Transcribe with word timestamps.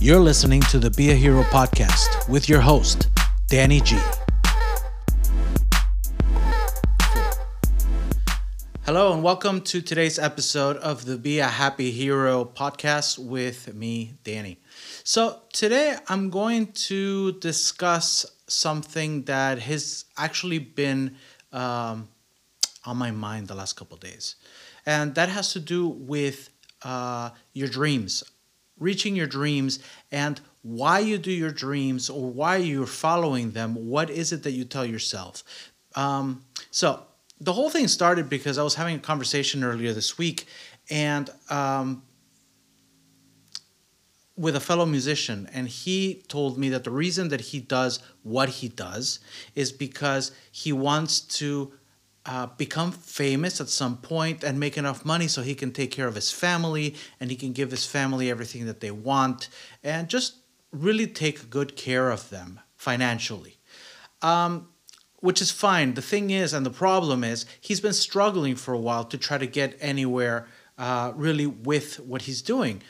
You're 0.00 0.20
listening 0.20 0.60
to 0.70 0.78
the 0.78 0.92
Be 0.92 1.10
a 1.10 1.14
Hero 1.14 1.42
podcast 1.42 2.28
with 2.28 2.48
your 2.48 2.60
host, 2.60 3.08
Danny 3.48 3.80
G. 3.80 3.98
Hello, 8.86 9.12
and 9.12 9.24
welcome 9.24 9.60
to 9.62 9.82
today's 9.82 10.16
episode 10.16 10.76
of 10.76 11.04
the 11.04 11.18
Be 11.18 11.40
a 11.40 11.48
Happy 11.48 11.90
Hero 11.90 12.44
podcast 12.44 13.18
with 13.18 13.74
me, 13.74 14.14
Danny. 14.22 14.60
So, 15.02 15.42
today 15.52 15.96
I'm 16.08 16.30
going 16.30 16.70
to 16.86 17.32
discuss 17.40 18.24
something 18.46 19.24
that 19.24 19.58
has 19.58 20.04
actually 20.16 20.60
been 20.60 21.16
um, 21.52 22.08
on 22.86 22.96
my 22.96 23.10
mind 23.10 23.48
the 23.48 23.56
last 23.56 23.72
couple 23.72 23.96
days, 23.96 24.36
and 24.86 25.16
that 25.16 25.28
has 25.28 25.52
to 25.54 25.58
do 25.58 25.88
with 25.88 26.50
uh, 26.84 27.30
your 27.52 27.66
dreams, 27.66 28.22
reaching 28.78 29.16
your 29.16 29.26
dreams, 29.26 29.78
and 30.10 30.40
why 30.62 30.98
you 30.98 31.18
do 31.18 31.32
your 31.32 31.50
dreams 31.50 32.10
or 32.10 32.30
why 32.30 32.56
you're 32.56 32.86
following 32.86 33.52
them. 33.52 33.88
What 33.88 34.10
is 34.10 34.32
it 34.32 34.42
that 34.42 34.52
you 34.52 34.64
tell 34.64 34.84
yourself? 34.84 35.42
Um, 35.94 36.44
so, 36.70 37.04
the 37.40 37.52
whole 37.52 37.70
thing 37.70 37.86
started 37.88 38.28
because 38.28 38.58
I 38.58 38.62
was 38.62 38.74
having 38.74 38.96
a 38.96 39.00
conversation 39.00 39.62
earlier 39.62 39.92
this 39.92 40.18
week, 40.18 40.46
and 40.90 41.30
um, 41.50 42.02
with 44.36 44.56
a 44.56 44.60
fellow 44.60 44.86
musician, 44.86 45.48
and 45.52 45.68
he 45.68 46.22
told 46.28 46.58
me 46.58 46.68
that 46.70 46.84
the 46.84 46.90
reason 46.90 47.28
that 47.28 47.40
he 47.40 47.60
does 47.60 48.00
what 48.22 48.48
he 48.48 48.68
does 48.68 49.20
is 49.54 49.72
because 49.72 50.32
he 50.50 50.72
wants 50.72 51.20
to 51.20 51.72
uh, 52.28 52.46
become 52.58 52.92
famous 52.92 53.58
at 53.58 53.70
some 53.70 53.96
point 53.96 54.44
and 54.44 54.60
make 54.60 54.76
enough 54.76 55.02
money 55.02 55.26
so 55.26 55.40
he 55.40 55.54
can 55.54 55.72
take 55.72 55.90
care 55.90 56.06
of 56.06 56.14
his 56.14 56.30
family 56.30 56.94
and 57.18 57.30
he 57.30 57.36
can 57.36 57.52
give 57.52 57.70
his 57.70 57.86
family 57.86 58.30
everything 58.30 58.66
that 58.66 58.80
they 58.80 58.90
want 58.90 59.48
and 59.82 60.08
just 60.08 60.34
really 60.70 61.06
take 61.06 61.48
good 61.48 61.74
care 61.74 62.10
of 62.10 62.28
them 62.28 62.60
financially. 62.76 63.56
Um, 64.20 64.68
which 65.20 65.40
is 65.40 65.50
fine. 65.50 65.94
The 65.94 66.02
thing 66.02 66.30
is, 66.30 66.52
and 66.52 66.66
the 66.66 66.70
problem 66.70 67.24
is, 67.24 67.46
he's 67.60 67.80
been 67.80 67.94
struggling 67.94 68.56
for 68.56 68.74
a 68.74 68.78
while 68.78 69.04
to 69.04 69.16
try 69.16 69.38
to 69.38 69.46
get 69.46 69.76
anywhere 69.80 70.46
uh, 70.76 71.12
really 71.16 71.46
with 71.46 71.98
what 71.98 72.22
he's 72.22 72.42
doing. 72.42 72.82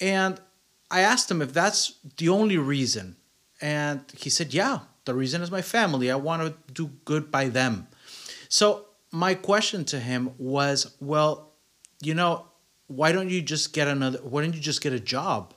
And 0.00 0.40
I 0.88 1.00
asked 1.00 1.30
him 1.30 1.42
if 1.42 1.52
that's 1.52 1.98
the 2.16 2.28
only 2.28 2.56
reason. 2.56 3.16
And 3.60 4.00
he 4.16 4.30
said, 4.30 4.54
Yeah, 4.54 4.80
the 5.04 5.14
reason 5.14 5.42
is 5.42 5.50
my 5.50 5.62
family. 5.62 6.10
I 6.10 6.16
want 6.16 6.42
to 6.42 6.72
do 6.72 6.92
good 7.04 7.30
by 7.30 7.48
them. 7.48 7.88
So 8.48 8.86
my 9.10 9.34
question 9.34 9.84
to 9.86 10.00
him 10.00 10.32
was, 10.38 10.94
Well, 11.00 11.52
you 12.00 12.14
know, 12.14 12.46
why 12.86 13.12
don't 13.12 13.30
you 13.30 13.42
just 13.42 13.72
get 13.72 13.88
another, 13.88 14.18
why 14.18 14.42
don't 14.42 14.54
you 14.54 14.60
just 14.60 14.80
get 14.80 14.92
a 14.92 15.00
job? 15.00 15.54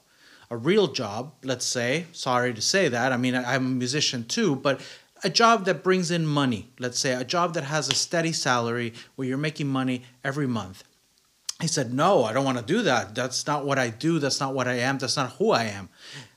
A 0.49 0.57
real 0.57 0.87
job, 0.87 1.33
let's 1.43 1.65
say. 1.65 2.05
Sorry 2.11 2.53
to 2.53 2.61
say 2.61 2.89
that. 2.89 3.13
I 3.13 3.17
mean, 3.17 3.35
I'm 3.35 3.65
a 3.65 3.69
musician 3.69 4.25
too, 4.25 4.57
but 4.57 4.81
a 5.23 5.29
job 5.29 5.65
that 5.65 5.83
brings 5.83 6.11
in 6.11 6.25
money, 6.25 6.71
let's 6.79 6.99
say 6.99 7.13
a 7.13 7.23
job 7.23 7.53
that 7.53 7.63
has 7.63 7.87
a 7.87 7.95
steady 7.95 8.33
salary 8.33 8.93
where 9.15 9.27
you're 9.27 9.37
making 9.37 9.67
money 9.67 10.03
every 10.23 10.47
month. 10.47 10.83
He 11.61 11.67
said, 11.67 11.93
No, 11.93 12.23
I 12.23 12.33
don't 12.33 12.43
want 12.43 12.57
to 12.57 12.63
do 12.63 12.81
that. 12.81 13.13
That's 13.13 13.45
not 13.45 13.65
what 13.65 13.77
I 13.77 13.89
do. 13.89 14.19
That's 14.19 14.39
not 14.39 14.53
what 14.53 14.67
I 14.67 14.79
am. 14.79 14.97
That's 14.97 15.15
not 15.15 15.33
who 15.33 15.51
I 15.51 15.65
am. 15.65 15.89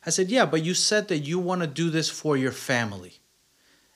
I 0.04 0.10
said, 0.10 0.30
Yeah, 0.30 0.44
but 0.44 0.62
you 0.62 0.74
said 0.74 1.08
that 1.08 1.18
you 1.18 1.38
want 1.38 1.62
to 1.62 1.66
do 1.66 1.90
this 1.90 2.10
for 2.10 2.36
your 2.36 2.52
family. 2.52 3.20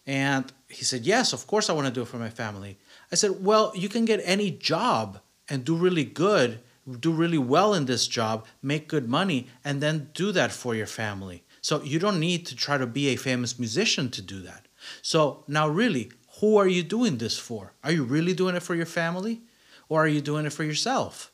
And 0.09 0.53
he 0.69 0.83
said, 0.85 1.07
Yes, 1.07 1.33
of 1.33 1.47
course 1.47 1.71
I 1.71 1.73
want 1.75 1.87
to 1.87 1.93
do 1.93 2.03
it 2.03 2.09
for 2.09 2.17
my 2.17 2.31
family. 2.31 2.79
I 3.13 3.15
said, 3.15 3.45
Well, 3.45 3.71
you 3.77 3.89
can 3.89 4.05
get 4.05 4.21
any 4.25 4.51
job 4.51 5.21
and 5.49 5.65
do 5.65 5.77
really 5.77 6.05
good, 6.05 6.59
do 6.99 7.13
really 7.13 7.39
well 7.39 7.75
in 7.75 7.85
this 7.85 8.09
job, 8.09 8.45
make 8.61 8.89
good 8.89 9.09
money, 9.09 9.47
and 9.65 9.81
then 9.81 10.11
do 10.15 10.33
that 10.33 10.51
for 10.51 10.75
your 10.75 10.87
family. 10.87 11.45
So 11.61 11.83
you 11.83 12.01
don't 12.01 12.19
need 12.19 12.45
to 12.47 12.57
try 12.57 12.77
to 12.79 12.87
be 12.87 13.09
a 13.09 13.17
famous 13.17 13.59
musician 13.59 14.11
to 14.11 14.23
do 14.23 14.41
that. 14.43 14.67
So 15.03 15.45
now, 15.47 15.69
really, 15.69 16.11
who 16.41 16.57
are 16.57 16.69
you 16.69 16.83
doing 16.83 17.19
this 17.19 17.39
for? 17.39 17.75
Are 17.85 17.93
you 17.93 18.03
really 18.03 18.35
doing 18.35 18.57
it 18.57 18.63
for 18.63 18.75
your 18.75 18.87
family? 18.87 19.43
or 19.89 20.05
are 20.05 20.09
you 20.09 20.21
doing 20.21 20.47
it 20.47 20.53
for 20.53 20.65
yourself? 20.65 21.33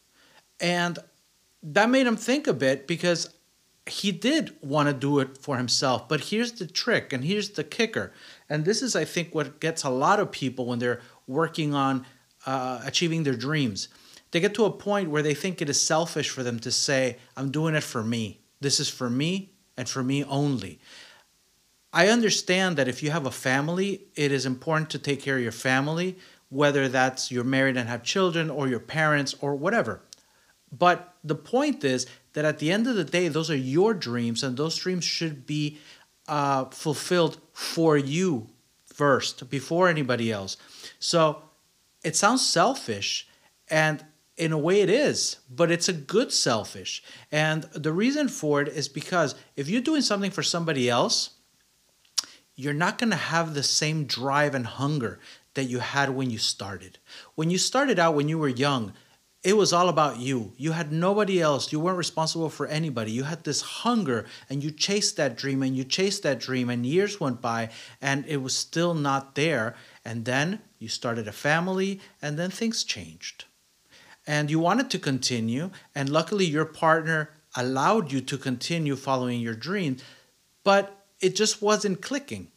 And 0.60 0.98
that 1.62 1.90
made 1.90 2.06
him 2.06 2.16
think 2.16 2.46
a 2.46 2.52
bit 2.52 2.86
because 2.86 3.33
he 3.86 4.12
did 4.12 4.56
want 4.62 4.88
to 4.88 4.94
do 4.94 5.18
it 5.18 5.36
for 5.38 5.56
himself. 5.56 6.08
But 6.08 6.24
here's 6.24 6.52
the 6.52 6.66
trick 6.66 7.12
and 7.12 7.24
here's 7.24 7.50
the 7.50 7.64
kicker. 7.64 8.12
And 8.48 8.64
this 8.64 8.82
is, 8.82 8.96
I 8.96 9.04
think, 9.04 9.34
what 9.34 9.60
gets 9.60 9.82
a 9.82 9.90
lot 9.90 10.20
of 10.20 10.32
people 10.32 10.66
when 10.66 10.78
they're 10.78 11.02
working 11.26 11.74
on 11.74 12.06
uh, 12.46 12.80
achieving 12.84 13.24
their 13.24 13.36
dreams. 13.36 13.88
They 14.30 14.40
get 14.40 14.54
to 14.54 14.64
a 14.64 14.70
point 14.70 15.10
where 15.10 15.22
they 15.22 15.34
think 15.34 15.60
it 15.60 15.68
is 15.68 15.80
selfish 15.80 16.30
for 16.30 16.42
them 16.42 16.58
to 16.60 16.72
say, 16.72 17.18
I'm 17.36 17.50
doing 17.50 17.74
it 17.74 17.82
for 17.82 18.02
me. 18.02 18.40
This 18.60 18.80
is 18.80 18.88
for 18.88 19.10
me 19.10 19.50
and 19.76 19.88
for 19.88 20.02
me 20.02 20.24
only. 20.24 20.80
I 21.92 22.08
understand 22.08 22.76
that 22.76 22.88
if 22.88 23.02
you 23.02 23.10
have 23.10 23.26
a 23.26 23.30
family, 23.30 24.06
it 24.16 24.32
is 24.32 24.46
important 24.46 24.90
to 24.90 24.98
take 24.98 25.22
care 25.22 25.36
of 25.36 25.42
your 25.42 25.52
family, 25.52 26.18
whether 26.48 26.88
that's 26.88 27.30
you're 27.30 27.44
married 27.44 27.76
and 27.76 27.88
have 27.88 28.02
children 28.02 28.50
or 28.50 28.66
your 28.66 28.80
parents 28.80 29.34
or 29.40 29.54
whatever. 29.54 30.00
But 30.76 31.14
the 31.22 31.36
point 31.36 31.84
is 31.84 32.06
that 32.34 32.44
at 32.44 32.58
the 32.58 32.70
end 32.70 32.86
of 32.86 32.96
the 32.96 33.04
day, 33.04 33.28
those 33.28 33.50
are 33.50 33.56
your 33.56 33.94
dreams, 33.94 34.42
and 34.42 34.56
those 34.56 34.76
dreams 34.76 35.04
should 35.04 35.46
be 35.46 35.78
uh, 36.28 36.66
fulfilled 36.66 37.38
for 37.52 37.96
you 37.96 38.48
first 38.86 39.48
before 39.50 39.88
anybody 39.88 40.30
else. 40.30 40.56
So 40.98 41.42
it 42.04 42.14
sounds 42.16 42.46
selfish, 42.46 43.28
and 43.68 44.04
in 44.36 44.52
a 44.52 44.58
way 44.58 44.80
it 44.80 44.90
is, 44.90 45.38
but 45.48 45.70
it's 45.70 45.88
a 45.88 45.92
good 45.92 46.32
selfish. 46.32 47.02
And 47.30 47.64
the 47.72 47.92
reason 47.92 48.28
for 48.28 48.60
it 48.60 48.68
is 48.68 48.88
because 48.88 49.34
if 49.56 49.68
you're 49.68 49.80
doing 49.80 50.02
something 50.02 50.30
for 50.30 50.42
somebody 50.42 50.90
else, 50.90 51.30
you're 52.56 52.74
not 52.74 52.98
going 52.98 53.10
to 53.10 53.16
have 53.16 53.54
the 53.54 53.62
same 53.62 54.04
drive 54.04 54.54
and 54.54 54.66
hunger 54.66 55.20
that 55.54 55.64
you 55.64 55.78
had 55.78 56.10
when 56.10 56.30
you 56.30 56.38
started. 56.38 56.98
When 57.34 57.50
you 57.50 57.58
started 57.58 57.98
out, 57.98 58.14
when 58.14 58.28
you 58.28 58.38
were 58.38 58.48
young, 58.48 58.92
it 59.44 59.59
was 59.59 59.75
all 59.75 59.91
about 59.91 60.19
you. 60.19 60.53
You 60.56 60.72
had 60.72 60.91
nobody 60.91 61.41
else. 61.41 61.71
You 61.71 61.78
weren't 61.78 61.99
responsible 61.99 62.49
for 62.49 62.66
anybody. 62.66 63.12
You 63.12 63.25
had 63.25 63.44
this 63.44 63.60
hunger 63.60 64.25
and 64.49 64.65
you 64.65 64.71
chased 64.71 65.19
that 65.19 65.37
dream 65.37 65.62
and 65.62 65.77
you 65.77 65.84
chased 65.84 66.22
that 66.22 66.41
dream, 66.41 66.71
and 66.71 66.87
years 66.87 67.21
went 67.21 67.43
by 67.43 67.69
and 68.00 68.25
it 68.27 68.38
was 68.38 68.56
still 68.56 68.94
not 68.94 69.34
there. 69.34 69.77
And 70.03 70.25
then 70.25 70.60
you 70.78 70.88
started 70.88 71.28
a 71.28 71.32
family, 71.32 72.00
and 72.21 72.38
then 72.38 72.50
things 72.50 72.84
changed. 72.84 73.44
And 74.27 74.50
you 74.50 74.59
wanted 74.59 74.91
to 74.91 74.99
continue, 74.99 75.71
and 75.94 76.09
luckily 76.09 76.44
your 76.44 76.65
partner 76.65 77.31
allowed 77.56 78.12
you 78.12 78.21
to 78.22 78.37
continue 78.37 78.97
following 78.97 79.41
your 79.41 79.55
dream, 79.55 79.99
but 80.62 81.06
it 81.21 81.37
just 81.37 81.62
wasn't 81.62 82.03
clicking. 82.03 82.49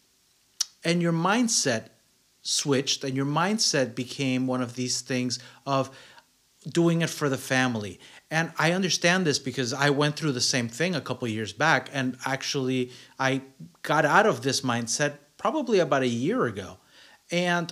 And 0.83 1.01
your 1.01 1.13
mindset 1.13 1.87
switched 2.41 3.03
and 3.03 3.15
your 3.15 3.25
mindset 3.25 3.95
became 3.95 4.47
one 4.47 4.61
of 4.61 4.75
these 4.75 5.01
things 5.01 5.39
of 5.65 5.89
doing 6.67 7.01
it 7.01 7.09
for 7.09 7.29
the 7.29 7.37
family. 7.37 7.99
And 8.29 8.51
I 8.57 8.71
understand 8.73 9.25
this 9.25 9.39
because 9.39 9.73
I 9.73 9.89
went 9.89 10.15
through 10.15 10.33
the 10.33 10.41
same 10.41 10.67
thing 10.67 10.95
a 10.95 11.01
couple 11.01 11.27
years 11.27 11.53
back 11.53 11.89
and 11.93 12.17
actually 12.25 12.91
I 13.19 13.41
got 13.83 14.05
out 14.05 14.25
of 14.25 14.41
this 14.41 14.61
mindset 14.61 15.13
probably 15.37 15.79
about 15.79 16.01
a 16.01 16.07
year 16.07 16.45
ago. 16.45 16.77
And 17.31 17.71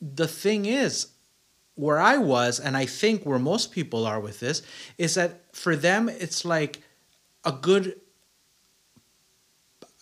the 0.00 0.28
thing 0.28 0.66
is, 0.66 1.08
where 1.74 2.00
I 2.00 2.18
was, 2.18 2.58
and 2.58 2.76
I 2.76 2.86
think 2.86 3.24
where 3.24 3.38
most 3.38 3.70
people 3.70 4.04
are 4.04 4.18
with 4.18 4.40
this, 4.40 4.62
is 4.98 5.14
that 5.14 5.54
for 5.54 5.76
them 5.76 6.08
it's 6.08 6.44
like 6.44 6.82
a 7.44 7.52
good 7.52 8.00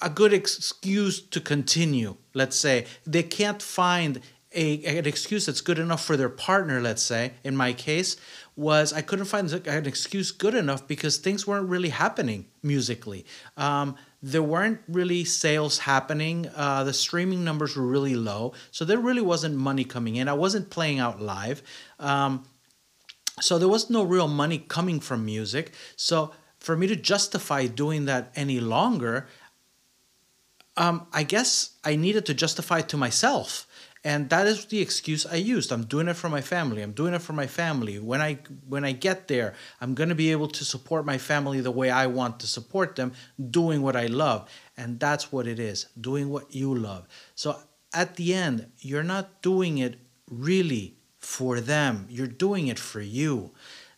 a 0.00 0.10
good 0.10 0.32
excuse 0.32 1.20
to 1.20 1.40
continue 1.40 2.16
let's 2.34 2.56
say 2.56 2.86
they 3.06 3.22
can't 3.22 3.62
find 3.62 4.20
a, 4.56 4.98
an 4.98 5.06
excuse 5.06 5.46
that's 5.46 5.60
good 5.60 5.78
enough 5.78 6.04
for 6.04 6.16
their 6.16 6.28
partner 6.28 6.80
let's 6.80 7.02
say 7.02 7.32
in 7.44 7.54
my 7.54 7.72
case 7.72 8.16
was 8.56 8.92
i 8.92 9.02
couldn't 9.02 9.26
find 9.26 9.52
an 9.52 9.86
excuse 9.86 10.32
good 10.32 10.54
enough 10.54 10.88
because 10.88 11.18
things 11.18 11.46
weren't 11.46 11.68
really 11.68 11.90
happening 11.90 12.46
musically. 12.66 13.24
Um, 13.56 13.96
there 14.22 14.42
weren't 14.42 14.80
really 14.88 15.24
sales 15.24 15.78
happening. 15.78 16.50
Uh, 16.54 16.84
the 16.84 16.92
streaming 16.92 17.44
numbers 17.44 17.76
were 17.76 17.86
really 17.86 18.16
low. 18.16 18.52
So 18.72 18.84
there 18.84 18.98
really 18.98 19.22
wasn't 19.22 19.56
money 19.56 19.84
coming 19.84 20.16
in. 20.16 20.28
I 20.28 20.34
wasn't 20.34 20.68
playing 20.68 20.98
out 20.98 21.22
live. 21.22 21.62
Um, 21.98 22.44
so 23.40 23.58
there 23.58 23.68
was 23.68 23.88
no 23.88 24.02
real 24.02 24.28
money 24.28 24.58
coming 24.58 25.00
from 25.00 25.24
music. 25.24 25.72
So 25.94 26.32
for 26.58 26.76
me 26.76 26.86
to 26.88 26.96
justify 26.96 27.66
doing 27.66 28.06
that 28.06 28.32
any 28.34 28.60
longer 28.60 29.28
um, 30.78 31.06
I 31.12 31.22
guess 31.22 31.70
I 31.84 31.96
needed 31.96 32.26
to 32.26 32.34
justify 32.34 32.82
to 32.82 32.96
myself. 32.98 33.65
And 34.06 34.30
that 34.30 34.46
is 34.46 34.66
the 34.66 34.80
excuse 34.80 35.26
I 35.26 35.34
used. 35.34 35.72
I'm 35.72 35.82
doing 35.84 36.06
it 36.06 36.14
for 36.14 36.28
my 36.28 36.40
family. 36.40 36.80
I'm 36.80 36.92
doing 36.92 37.12
it 37.12 37.22
for 37.22 37.32
my 37.32 37.48
family. 37.48 37.98
When 37.98 38.20
I 38.20 38.38
when 38.68 38.84
I 38.84 38.92
get 38.92 39.26
there, 39.26 39.54
I'm 39.80 39.94
going 39.94 40.10
to 40.10 40.14
be 40.14 40.30
able 40.30 40.46
to 40.46 40.64
support 40.64 41.04
my 41.04 41.18
family 41.18 41.60
the 41.60 41.72
way 41.72 41.90
I 41.90 42.06
want 42.06 42.38
to 42.40 42.46
support 42.46 42.94
them, 42.94 43.14
doing 43.50 43.82
what 43.82 43.96
I 43.96 44.06
love. 44.06 44.48
And 44.76 45.00
that's 45.00 45.32
what 45.32 45.48
it 45.48 45.58
is, 45.58 45.88
doing 46.00 46.30
what 46.30 46.54
you 46.54 46.72
love. 46.72 47.08
So 47.34 47.58
at 47.92 48.14
the 48.14 48.32
end, 48.32 48.70
you're 48.78 49.10
not 49.14 49.42
doing 49.42 49.78
it 49.78 49.98
really 50.30 50.94
for 51.18 51.60
them. 51.60 52.06
You're 52.08 52.28
doing 52.46 52.68
it 52.68 52.78
for 52.78 53.00
you. 53.00 53.54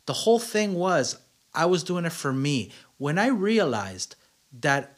The 0.06 0.14
whole 0.24 0.38
thing 0.38 0.72
was 0.72 1.18
I 1.52 1.66
was 1.66 1.84
doing 1.84 2.06
it 2.06 2.12
for 2.12 2.32
me. 2.32 2.72
when 2.96 3.18
I 3.18 3.28
realized 3.28 4.16
that 4.60 4.97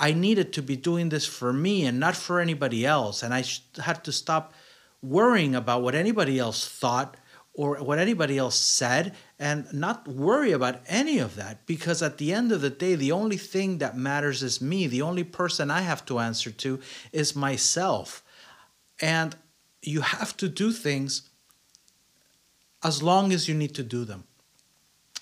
I 0.00 0.14
needed 0.14 0.54
to 0.54 0.62
be 0.62 0.76
doing 0.76 1.10
this 1.10 1.26
for 1.26 1.52
me 1.52 1.84
and 1.84 2.00
not 2.00 2.16
for 2.16 2.40
anybody 2.40 2.86
else, 2.86 3.22
and 3.22 3.34
I 3.34 3.44
had 3.82 4.02
to 4.04 4.12
stop 4.12 4.54
worrying 5.02 5.54
about 5.54 5.82
what 5.82 5.94
anybody 5.94 6.38
else 6.38 6.66
thought 6.66 7.18
or 7.52 7.76
what 7.76 7.98
anybody 7.98 8.38
else 8.38 8.56
said 8.56 9.14
and 9.38 9.70
not 9.72 10.08
worry 10.08 10.52
about 10.52 10.80
any 10.86 11.18
of 11.18 11.36
that 11.36 11.66
because 11.66 12.02
at 12.02 12.16
the 12.16 12.32
end 12.32 12.50
of 12.50 12.62
the 12.62 12.70
day 12.70 12.94
the 12.94 13.12
only 13.12 13.36
thing 13.36 13.78
that 13.78 13.96
matters 13.96 14.42
is 14.42 14.60
me. 14.60 14.86
The 14.86 15.02
only 15.02 15.24
person 15.24 15.70
i 15.70 15.82
have 15.82 16.04
to 16.06 16.18
answer 16.18 16.50
to 16.50 16.80
is 17.12 17.36
myself. 17.36 18.22
And 19.02 19.36
you 19.82 20.00
have 20.00 20.36
to 20.38 20.48
do 20.48 20.72
things 20.72 21.28
as 22.82 23.02
long 23.02 23.32
as 23.32 23.48
you 23.48 23.54
need 23.54 23.74
to 23.74 23.82
do 23.82 24.04
them 24.04 24.24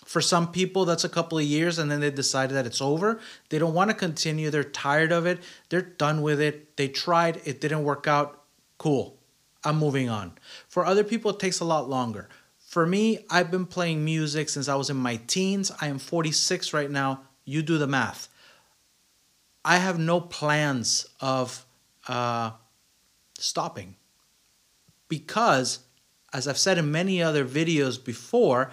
for 0.09 0.21
some 0.21 0.51
people 0.51 0.85
that's 0.85 1.05
a 1.05 1.09
couple 1.09 1.37
of 1.37 1.45
years 1.45 1.79
and 1.79 1.91
then 1.91 2.01
they 2.01 2.11
decide 2.11 2.51
that 2.51 2.67
it's 2.67 2.81
over 2.81 3.21
they 3.51 3.59
don't 3.59 3.75
want 3.75 3.91
to 3.91 3.95
continue 3.95 4.49
they're 4.51 4.65
tired 4.65 5.13
of 5.13 5.27
it 5.27 5.39
they're 5.69 5.83
done 5.83 6.23
with 6.23 6.41
it 6.41 6.77
they 6.77 6.89
tried 6.89 7.41
it 7.45 7.61
didn't 7.61 7.85
work 7.85 8.07
out 8.07 8.43
cool 8.79 9.19
I'm 9.65 9.79
moving 9.79 10.09
on. 10.09 10.33
For 10.69 10.85
other 10.85 11.05
people, 11.05 11.31
it 11.31 11.39
takes 11.39 11.61
a 11.61 11.65
lot 11.65 11.89
longer. 11.89 12.29
For 12.59 12.87
me, 12.87 13.25
I've 13.31 13.51
been 13.51 13.67
playing 13.67 14.05
music 14.05 14.49
since 14.49 14.69
I 14.69 14.75
was 14.77 14.91
in 14.91 14.97
my 14.97 15.17
teens. 15.27 15.73
I 15.81 15.89
am 15.89 15.99
46 15.99 16.73
right 16.73 16.91
now. 16.91 17.23
You 17.45 17.63
do 17.63 17.79
the 17.79 17.87
math. 17.87 18.29
I 19.65 19.79
have 19.79 19.99
no 19.99 20.21
plans 20.21 21.07
of 21.21 21.65
uh, 22.07 22.53
stopping 23.39 23.97
because, 25.09 25.81
as 26.33 26.47
I've 26.47 26.59
said 26.59 26.79
in 26.79 26.93
many 26.93 27.23
other 27.23 27.45
videos 27.45 28.03
before, 28.03 28.71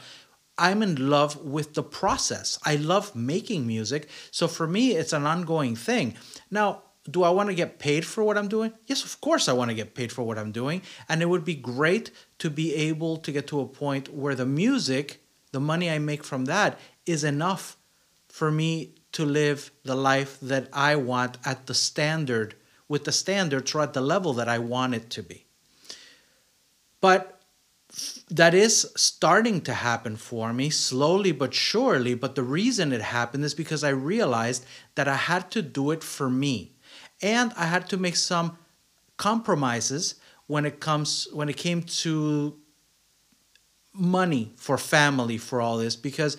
I'm 0.57 0.81
in 0.81 1.09
love 1.09 1.37
with 1.43 1.73
the 1.73 1.83
process. 1.83 2.57
I 2.63 2.75
love 2.75 3.15
making 3.15 3.67
music. 3.67 4.09
So 4.31 4.47
for 4.47 4.67
me, 4.67 4.91
it's 4.91 5.13
an 5.13 5.25
ongoing 5.25 5.75
thing. 5.75 6.15
Now, 6.49 6.83
do 7.09 7.23
I 7.23 7.29
want 7.29 7.49
to 7.49 7.55
get 7.55 7.77
paid 7.77 8.05
for 8.05 8.23
what 8.23 8.37
I'm 8.37 8.47
doing? 8.47 8.73
Yes, 8.87 9.03
of 9.03 9.21
course 9.21 9.47
I 9.47 9.53
want 9.53 9.69
to 9.69 9.75
get 9.75 9.93
paid 9.93 10.11
for 10.11 10.23
what 10.23 10.39
I'm 10.39 10.51
doing. 10.51 10.81
And 11.07 11.21
it 11.21 11.29
would 11.29 11.45
be 11.45 11.55
great 11.55 12.11
to 12.39 12.49
be 12.49 12.73
able 12.73 13.17
to 13.17 13.31
get 13.31 13.47
to 13.47 13.59
a 13.59 13.67
point 13.67 14.13
where 14.13 14.33
the 14.33 14.45
music, 14.45 15.21
the 15.51 15.59
money 15.59 15.89
I 15.89 15.99
make 15.99 16.23
from 16.23 16.45
that, 16.45 16.79
is 17.05 17.23
enough 17.23 17.77
for 18.27 18.49
me 18.49 18.95
to 19.11 19.23
live 19.25 19.71
the 19.83 19.95
life 19.95 20.39
that 20.41 20.67
I 20.73 20.95
want 20.95 21.37
at 21.45 21.67
the 21.67 21.73
standard, 21.73 22.55
with 22.87 23.03
the 23.03 23.11
standards 23.11 23.73
or 23.75 23.81
at 23.81 23.93
the 23.93 24.01
level 24.01 24.33
that 24.33 24.49
I 24.49 24.59
want 24.59 24.95
it 24.95 25.09
to 25.11 25.23
be. 25.23 25.45
But 27.01 27.34
that 28.29 28.53
is 28.53 28.91
starting 28.95 29.61
to 29.61 29.73
happen 29.73 30.15
for 30.15 30.53
me 30.53 30.69
slowly 30.69 31.31
but 31.31 31.53
surely. 31.53 32.13
But 32.13 32.35
the 32.35 32.43
reason 32.43 32.91
it 32.91 33.01
happened 33.01 33.45
is 33.45 33.53
because 33.53 33.83
I 33.83 33.89
realized 33.89 34.65
that 34.95 35.07
I 35.07 35.15
had 35.15 35.51
to 35.51 35.61
do 35.61 35.91
it 35.91 36.03
for 36.03 36.29
me 36.29 36.73
and 37.21 37.53
I 37.55 37.65
had 37.65 37.87
to 37.89 37.97
make 37.97 38.15
some 38.15 38.57
compromises 39.17 40.15
when 40.47 40.65
it 40.65 40.79
comes 40.79 41.27
when 41.31 41.49
it 41.49 41.57
came 41.57 41.81
to 41.81 42.57
money 43.93 44.51
for 44.57 44.77
family 44.77 45.37
for 45.37 45.61
all 45.61 45.77
this 45.77 45.95
because 45.95 46.37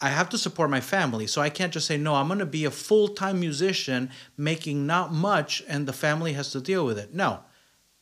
I 0.00 0.08
have 0.08 0.28
to 0.30 0.38
support 0.38 0.70
my 0.70 0.80
family. 0.80 1.26
So 1.26 1.40
I 1.40 1.50
can't 1.50 1.72
just 1.72 1.86
say, 1.86 1.96
no, 1.96 2.14
I'm 2.14 2.26
going 2.26 2.38
to 2.40 2.46
be 2.46 2.64
a 2.64 2.70
full 2.70 3.08
time 3.08 3.40
musician 3.40 4.10
making 4.36 4.86
not 4.86 5.12
much 5.12 5.62
and 5.68 5.86
the 5.86 5.92
family 5.92 6.32
has 6.32 6.50
to 6.52 6.60
deal 6.60 6.84
with 6.84 6.98
it. 6.98 7.14
No, 7.14 7.40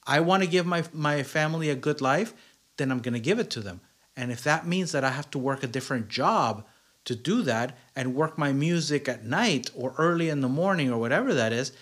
I 0.07 0.21
want 0.21 0.43
to 0.43 0.49
give 0.49 0.67
my, 0.67 0.85
my 0.93 1.23
family 1.23 1.71
a 1.71 1.75
good 1.75 2.01
life, 2.01 2.35
then 2.83 2.91
I'm 2.91 3.01
going 3.01 3.15
to 3.15 3.21
give 3.21 3.39
it 3.39 3.49
to 3.51 3.61
them. 3.61 3.81
And 4.17 4.33
if 4.33 4.43
that 4.43 4.67
means 4.67 4.93
that 4.93 5.05
I 5.05 5.11
have 5.11 5.31
to 5.31 5.39
work 5.39 5.63
a 5.63 5.69
different 5.69 6.09
job 6.09 6.67
to 7.05 7.15
do 7.15 7.43
that 7.43 7.79
and 7.97 8.15
work 8.15 8.37
my 8.37 8.53
music 8.53 9.09
at 9.09 9.25
night 9.25 9.71
or 9.75 9.95
early 9.97 10.29
in 10.29 10.41
the 10.41 10.49
morning 10.49 10.91
or 10.91 10.99
whatever 10.99 11.33
that 11.33 11.53
is, 11.53 11.73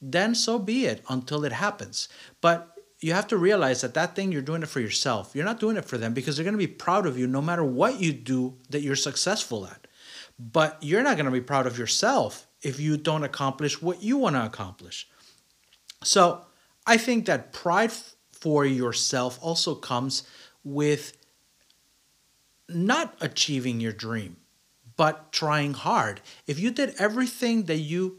then 0.00 0.34
so 0.34 0.58
be 0.58 0.86
it 0.86 1.02
until 1.08 1.44
it 1.44 1.52
happens. 1.52 2.08
But 2.40 2.70
you 3.00 3.12
have 3.12 3.26
to 3.28 3.36
realize 3.36 3.80
that 3.80 3.94
that 3.94 4.14
thing 4.14 4.32
you're 4.32 4.42
doing 4.42 4.62
it 4.62 4.68
for 4.68 4.80
yourself. 4.80 5.32
You're 5.34 5.44
not 5.44 5.60
doing 5.60 5.76
it 5.76 5.84
for 5.84 5.98
them 5.98 6.14
because 6.14 6.36
they're 6.36 6.44
going 6.44 6.54
to 6.54 6.58
be 6.58 6.66
proud 6.66 7.04
of 7.04 7.18
you 7.18 7.26
no 7.26 7.42
matter 7.42 7.64
what 7.64 8.00
you 8.00 8.12
do 8.12 8.56
that 8.70 8.80
you're 8.80 8.96
successful 8.96 9.66
at. 9.66 9.86
But 10.38 10.78
you're 10.80 11.02
not 11.02 11.16
going 11.16 11.26
to 11.26 11.32
be 11.32 11.40
proud 11.40 11.66
of 11.66 11.78
yourself 11.78 12.46
if 12.62 12.80
you 12.80 12.96
don't 12.96 13.24
accomplish 13.24 13.82
what 13.82 14.02
you 14.02 14.16
want 14.16 14.36
to 14.36 14.44
accomplish. 14.44 15.08
So, 16.02 16.46
I 16.86 16.98
think 16.98 17.24
that 17.26 17.52
pride 17.52 17.92
for 18.32 18.66
yourself 18.66 19.38
also 19.40 19.74
comes 19.74 20.24
with 20.64 21.16
not 22.68 23.16
achieving 23.20 23.80
your 23.80 23.92
dream, 23.92 24.36
but 24.96 25.32
trying 25.32 25.74
hard. 25.74 26.20
If 26.46 26.58
you 26.58 26.70
did 26.70 26.94
everything 26.98 27.64
that 27.64 27.78
you 27.78 28.18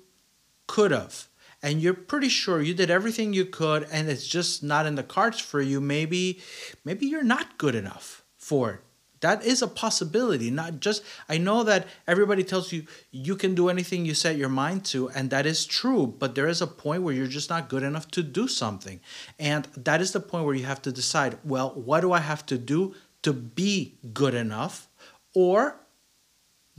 could 0.67 0.91
have 0.91 1.27
and 1.61 1.81
you're 1.81 1.93
pretty 1.93 2.29
sure 2.29 2.61
you 2.61 2.73
did 2.73 2.89
everything 2.91 3.33
you 3.33 3.45
could 3.45 3.87
and 3.91 4.09
it's 4.09 4.27
just 4.27 4.63
not 4.63 4.85
in 4.85 4.95
the 4.95 5.03
cards 5.03 5.39
for 5.39 5.61
you 5.61 5.79
maybe 5.79 6.39
maybe 6.83 7.05
you're 7.05 7.23
not 7.23 7.57
good 7.57 7.75
enough 7.75 8.23
for 8.37 8.71
it 8.71 8.79
that 9.25 9.43
is 9.43 9.61
a 9.61 9.67
possibility 9.67 10.49
not 10.51 10.79
just 10.79 11.03
i 11.27 11.37
know 11.37 11.63
that 11.63 11.87
everybody 12.07 12.43
tells 12.43 12.71
you 12.71 12.83
you 13.11 13.35
can 13.35 13.55
do 13.55 13.69
anything 13.69 14.05
you 14.05 14.13
set 14.13 14.35
your 14.37 14.53
mind 14.63 14.85
to 14.85 15.09
and 15.09 15.29
that 15.29 15.45
is 15.45 15.65
true 15.65 16.03
but 16.19 16.35
there 16.35 16.47
is 16.47 16.61
a 16.61 16.67
point 16.67 17.01
where 17.03 17.13
you're 17.13 17.27
just 17.27 17.49
not 17.49 17.69
good 17.69 17.83
enough 17.83 18.09
to 18.11 18.23
do 18.23 18.47
something. 18.47 18.99
And 19.39 19.67
that 19.75 20.01
is 20.01 20.11
the 20.11 20.19
point 20.19 20.45
where 20.45 20.55
you 20.55 20.65
have 20.65 20.81
to 20.83 20.91
decide 20.91 21.37
well 21.43 21.69
what 21.73 22.01
do 22.01 22.11
i 22.11 22.19
have 22.19 22.45
to 22.47 22.57
do 22.57 22.95
to 23.23 23.33
be 23.33 23.95
good 24.13 24.35
enough? 24.35 24.87
Or 25.33 25.77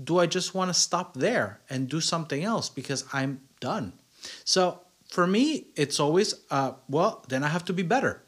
do 0.02 0.18
i 0.18 0.26
just 0.26 0.54
want 0.54 0.68
to 0.70 0.74
stop 0.74 1.14
there 1.14 1.60
and 1.70 1.88
do 1.88 2.00
something 2.00 2.44
else 2.44 2.68
because 2.68 3.04
i'm 3.12 3.40
done? 3.60 3.92
So 4.44 4.80
for 5.08 5.26
me, 5.26 5.68
it's 5.76 6.00
always, 6.00 6.34
uh, 6.50 6.72
well, 6.88 7.24
then 7.28 7.44
I 7.44 7.48
have 7.48 7.64
to 7.66 7.72
be 7.72 7.84
better. 7.84 8.22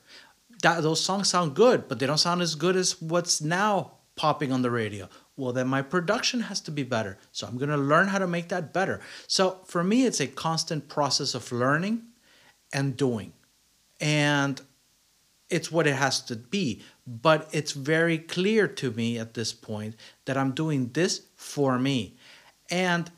That, 0.62 0.82
those 0.82 1.00
songs 1.00 1.28
sound 1.28 1.54
good, 1.54 1.88
but 1.88 1.98
they 1.98 2.06
don't 2.06 2.18
sound 2.18 2.40
as 2.40 2.54
good 2.54 2.76
as 2.76 3.02
what's 3.02 3.40
now 3.40 3.97
popping 4.18 4.52
on 4.52 4.60
the 4.60 4.70
radio. 4.70 5.08
Well, 5.36 5.52
then 5.52 5.68
my 5.68 5.80
production 5.80 6.40
has 6.40 6.60
to 6.62 6.70
be 6.70 6.82
better. 6.82 7.16
So 7.32 7.46
I'm 7.46 7.56
going 7.56 7.70
to 7.70 7.76
learn 7.76 8.08
how 8.08 8.18
to 8.18 8.26
make 8.26 8.48
that 8.48 8.74
better. 8.74 9.00
So 9.28 9.60
for 9.64 9.82
me, 9.82 10.04
it's 10.04 10.20
a 10.20 10.26
constant 10.26 10.88
process 10.88 11.34
of 11.34 11.50
learning 11.52 12.02
and 12.72 12.96
doing. 12.96 13.32
And 14.00 14.60
it's 15.48 15.72
what 15.72 15.86
it 15.86 15.94
has 15.94 16.20
to 16.22 16.36
be. 16.36 16.82
But 17.06 17.48
it's 17.52 17.72
very 17.72 18.18
clear 18.18 18.66
to 18.66 18.90
me 18.90 19.18
at 19.18 19.34
this 19.34 19.52
point 19.52 19.94
that 20.26 20.36
I'm 20.36 20.50
doing 20.50 20.90
this 20.92 21.22
for 21.36 21.78
me. 21.78 22.16
And 22.70 23.10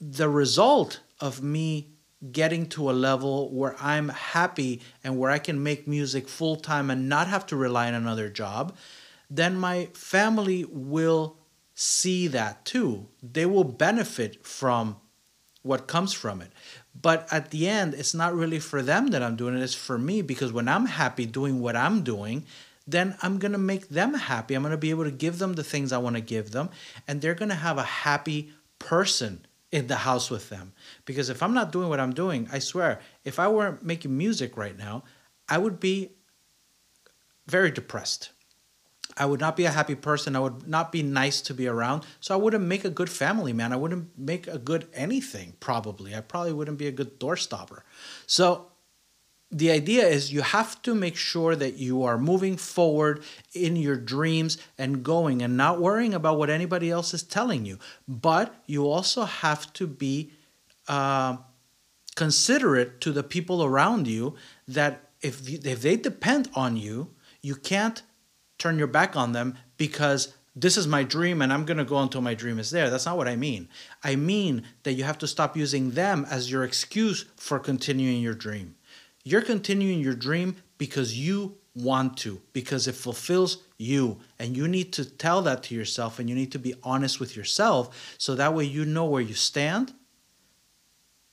the 0.00 0.28
result 0.28 1.00
of 1.20 1.42
me 1.42 1.90
getting 2.32 2.66
to 2.66 2.90
a 2.90 2.92
level 2.92 3.50
where 3.52 3.76
I'm 3.80 4.08
happy 4.08 4.80
and 5.04 5.18
where 5.18 5.30
I 5.30 5.38
can 5.38 5.62
make 5.62 5.86
music 5.86 6.28
full 6.28 6.56
time 6.56 6.90
and 6.90 7.08
not 7.08 7.28
have 7.28 7.46
to 7.46 7.56
rely 7.56 7.88
on 7.88 7.94
another 7.94 8.30
job, 8.30 8.74
then 9.30 9.56
my 9.56 9.86
family 9.92 10.64
will 10.64 11.36
see 11.74 12.26
that 12.28 12.64
too. 12.64 13.08
They 13.22 13.46
will 13.46 13.64
benefit 13.64 14.46
from 14.46 14.96
what 15.62 15.86
comes 15.86 16.12
from 16.12 16.40
it. 16.40 16.52
But 17.00 17.30
at 17.32 17.50
the 17.50 17.68
end, 17.68 17.94
it's 17.94 18.14
not 18.14 18.34
really 18.34 18.58
for 18.58 18.82
them 18.82 19.08
that 19.08 19.22
I'm 19.22 19.36
doing 19.36 19.56
it, 19.56 19.62
it's 19.62 19.74
for 19.74 19.98
me 19.98 20.22
because 20.22 20.52
when 20.52 20.68
I'm 20.68 20.86
happy 20.86 21.26
doing 21.26 21.60
what 21.60 21.76
I'm 21.76 22.02
doing, 22.02 22.44
then 22.86 23.16
I'm 23.20 23.38
to 23.52 23.58
make 23.58 23.88
them 23.88 24.14
happy. 24.14 24.54
I'm 24.54 24.62
to 24.72 24.76
be 24.76 24.90
able 24.90 25.04
to 25.04 25.10
give 25.10 25.38
them 25.38 25.54
the 25.54 25.64
things 25.64 25.92
I 25.92 25.98
want 25.98 26.16
to 26.16 26.22
give 26.22 26.52
them, 26.52 26.70
and 27.08 27.20
they're 27.20 27.34
to 27.48 27.54
have 27.54 27.78
a 27.78 27.82
happy 27.82 28.52
person 28.78 29.44
in 29.72 29.88
the 29.88 29.96
house 29.96 30.30
with 30.30 30.48
them. 30.48 30.72
Because 31.04 31.28
if 31.28 31.42
I'm 31.42 31.52
not 31.52 31.72
doing 31.72 31.88
what 31.88 32.00
I'm 32.00 32.14
doing, 32.14 32.48
I 32.52 32.60
swear, 32.60 33.00
if 33.24 33.38
I 33.38 33.48
weren't 33.48 33.82
making 33.82 34.16
music 34.16 34.56
right 34.56 34.78
now, 34.78 35.02
I 35.48 35.58
would 35.58 35.80
be 35.80 36.12
very 37.46 37.70
depressed. 37.70 38.30
I 39.16 39.24
would 39.24 39.40
not 39.40 39.56
be 39.56 39.64
a 39.64 39.70
happy 39.70 39.94
person. 39.94 40.36
I 40.36 40.40
would 40.40 40.68
not 40.68 40.92
be 40.92 41.02
nice 41.02 41.40
to 41.42 41.54
be 41.54 41.66
around. 41.66 42.04
So 42.20 42.34
I 42.34 42.38
wouldn't 42.38 42.64
make 42.64 42.84
a 42.84 42.90
good 42.90 43.08
family 43.08 43.52
man. 43.52 43.72
I 43.72 43.76
wouldn't 43.76 44.18
make 44.18 44.46
a 44.46 44.58
good 44.58 44.88
anything, 44.92 45.54
probably. 45.58 46.14
I 46.14 46.20
probably 46.20 46.52
wouldn't 46.52 46.78
be 46.78 46.86
a 46.86 46.92
good 46.92 47.18
doorstopper. 47.18 47.80
So 48.26 48.66
the 49.50 49.70
idea 49.70 50.06
is 50.06 50.32
you 50.32 50.42
have 50.42 50.82
to 50.82 50.94
make 50.94 51.16
sure 51.16 51.56
that 51.56 51.78
you 51.78 52.02
are 52.02 52.18
moving 52.18 52.56
forward 52.56 53.22
in 53.54 53.76
your 53.76 53.96
dreams 53.96 54.58
and 54.76 55.02
going 55.02 55.40
and 55.40 55.56
not 55.56 55.80
worrying 55.80 56.14
about 56.14 56.38
what 56.38 56.50
anybody 56.50 56.90
else 56.90 57.14
is 57.14 57.22
telling 57.22 57.64
you. 57.64 57.78
But 58.06 58.54
you 58.66 58.86
also 58.86 59.24
have 59.24 59.72
to 59.74 59.86
be 59.86 60.32
uh, 60.88 61.38
considerate 62.16 63.00
to 63.02 63.12
the 63.12 63.22
people 63.22 63.64
around 63.64 64.08
you 64.08 64.34
that 64.68 65.10
if, 65.22 65.48
you, 65.48 65.58
if 65.64 65.80
they 65.80 65.96
depend 65.96 66.50
on 66.54 66.76
you, 66.76 67.14
you 67.40 67.54
can't 67.54 68.02
turn 68.58 68.78
your 68.78 68.86
back 68.86 69.16
on 69.16 69.32
them 69.32 69.56
because 69.76 70.34
this 70.54 70.78
is 70.78 70.86
my 70.86 71.04
dream 71.04 71.42
and 71.42 71.52
I'm 71.52 71.66
going 71.66 71.76
to 71.76 71.84
go 71.84 71.98
until 71.98 72.22
my 72.22 72.34
dream 72.34 72.58
is 72.58 72.70
there. 72.70 72.88
That's 72.88 73.04
not 73.04 73.18
what 73.18 73.28
I 73.28 73.36
mean. 73.36 73.68
I 74.02 74.16
mean 74.16 74.64
that 74.84 74.94
you 74.94 75.04
have 75.04 75.18
to 75.18 75.26
stop 75.26 75.56
using 75.56 75.90
them 75.90 76.26
as 76.30 76.50
your 76.50 76.64
excuse 76.64 77.26
for 77.36 77.58
continuing 77.58 78.22
your 78.22 78.34
dream. 78.34 78.74
You're 79.22 79.42
continuing 79.42 80.00
your 80.00 80.14
dream 80.14 80.56
because 80.78 81.18
you 81.18 81.58
want 81.74 82.16
to, 82.16 82.40
because 82.54 82.88
it 82.88 82.94
fulfills 82.94 83.58
you. 83.76 84.18
And 84.38 84.56
you 84.56 84.66
need 84.66 84.94
to 84.94 85.04
tell 85.04 85.42
that 85.42 85.62
to 85.64 85.74
yourself 85.74 86.18
and 86.18 86.28
you 86.28 86.34
need 86.34 86.52
to 86.52 86.58
be 86.58 86.74
honest 86.82 87.20
with 87.20 87.36
yourself 87.36 88.16
so 88.18 88.34
that 88.34 88.54
way 88.54 88.64
you 88.64 88.86
know 88.86 89.04
where 89.04 89.20
you 89.20 89.34
stand 89.34 89.92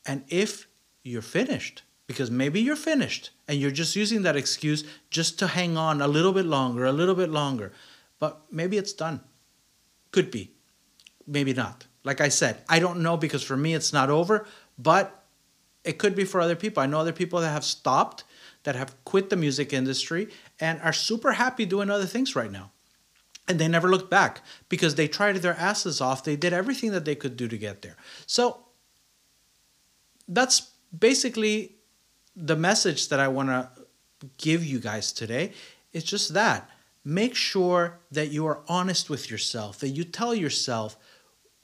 and 0.06 0.26
if 0.28 0.68
you're 1.04 1.22
finished. 1.22 1.84
Because 2.08 2.30
maybe 2.30 2.60
you're 2.60 2.76
finished 2.76 3.32
and 3.48 3.60
you're 3.60 3.72
just 3.72 3.96
using 3.96 4.24
that 4.24 4.36
excuse 4.36 4.84
just 5.10 5.40
to 5.40 5.48
hang 5.48 5.78
on 5.78 6.02
a 6.02 6.08
little 6.08 6.34
bit 6.34 6.46
longer, 6.46 6.86
a 6.86 6.92
little 6.92 7.16
bit 7.16 7.30
longer. 7.30 7.72
But 8.20 8.42
maybe 8.52 8.78
it's 8.78 8.94
done. 8.94 9.22
Could 10.12 10.30
be. 10.30 10.52
Maybe 11.26 11.54
not. 11.54 11.88
Like 12.04 12.20
I 12.20 12.30
said, 12.30 12.62
I 12.68 12.80
don't 12.80 13.02
know 13.02 13.16
because 13.16 13.44
for 13.44 13.56
me 13.56 13.74
it's 13.74 13.94
not 13.94 14.10
over, 14.10 14.46
but 14.78 15.24
it 15.84 15.98
could 15.98 16.16
be 16.16 16.26
for 16.26 16.42
other 16.42 16.56
people. 16.56 16.84
I 16.84 16.86
know 16.86 17.00
other 17.00 17.14
people 17.14 17.40
that 17.40 17.52
have 17.52 17.64
stopped, 17.64 18.24
that 18.64 18.76
have 18.76 18.96
quit 19.06 19.30
the 19.30 19.36
music 19.36 19.74
industry, 19.74 20.30
and 20.60 20.82
are 20.82 20.94
super 20.94 21.34
happy 21.34 21.66
doing 21.66 21.90
other 21.90 22.06
things 22.06 22.36
right 22.36 22.52
now. 22.52 22.72
And 23.48 23.60
they 23.60 23.68
never 23.68 23.90
looked 23.90 24.10
back 24.10 24.42
because 24.70 24.96
they 24.96 25.08
tried 25.08 25.36
their 25.38 25.56
asses 25.56 26.00
off. 26.00 26.24
They 26.24 26.36
did 26.36 26.54
everything 26.54 26.92
that 26.92 27.04
they 27.04 27.16
could 27.16 27.36
do 27.36 27.48
to 27.48 27.58
get 27.58 27.82
there. 27.82 27.98
So 28.26 28.66
that's 30.28 30.72
basically 30.98 31.76
the 32.36 32.56
message 32.56 33.10
that 33.10 33.20
I 33.20 33.28
want 33.28 33.50
to 33.50 33.70
give 34.38 34.64
you 34.64 34.80
guys 34.80 35.12
today. 35.12 35.54
is 35.92 36.04
just 36.04 36.34
that. 36.34 36.70
Make 37.06 37.36
sure 37.36 38.00
that 38.12 38.32
you 38.32 38.46
are 38.48 38.62
honest 38.68 39.10
with 39.10 39.30
yourself, 39.30 39.80
that 39.80 39.90
you 39.90 40.04
tell 40.04 40.34
yourself 40.34 40.98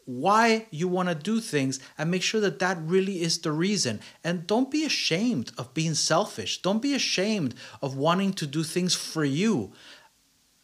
why 0.06 0.66
you 0.72 0.88
want 0.88 1.08
to 1.08 1.16
do 1.16 1.40
things 1.40 1.80
and 1.98 2.10
make 2.10 2.24
sure 2.24 2.42
that 2.42 2.60
that 2.60 2.78
really 2.82 3.22
is 3.22 3.40
the 3.40 3.52
reason. 3.52 4.00
And 4.24 4.48
don't 4.48 4.72
be 4.72 4.84
ashamed 4.84 5.52
of 5.58 5.74
being 5.74 5.94
selfish. 5.94 6.62
Don't 6.62 6.82
be 6.82 6.96
ashamed 6.96 7.56
of 7.82 7.96
wanting 7.96 8.34
to 8.34 8.48
do 8.48 8.64
things 8.64 8.96
for 8.96 9.24
you. 9.24 9.72